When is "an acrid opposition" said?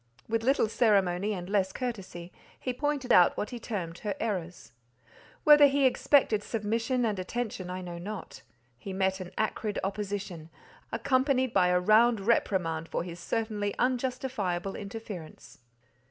9.19-10.49